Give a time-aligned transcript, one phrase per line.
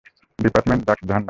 [0.39, 1.19] Department যাক জাহান্নামে।